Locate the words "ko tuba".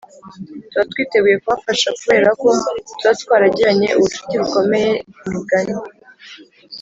2.41-3.11